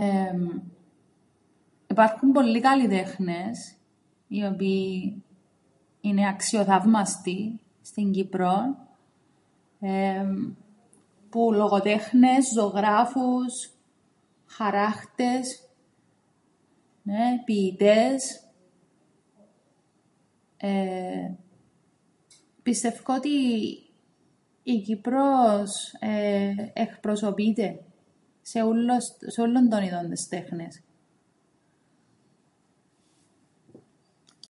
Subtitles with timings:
[0.00, 0.46] Εμ,
[1.90, 3.74] υπάρχουν πολλοί καλλιτέχνες,
[4.28, 5.22] οι οποίοι
[6.00, 8.76] είναι αξιοθαύμαστοι στην Κύπρον,
[9.80, 10.54] εμ,
[11.30, 13.70] που λογοτέχνες, ζωγράφους,
[14.46, 15.68] χαράκτες,
[17.02, 18.42] νναι, ποιητές,
[20.56, 21.34] εε,
[22.62, 23.28] πιστεύκω ότι
[24.62, 27.82] η Κύπρος, εε, εκπροσωπείται
[28.44, 28.62] σε
[29.42, 30.82] ούλλων των ειδών τες τέχνες.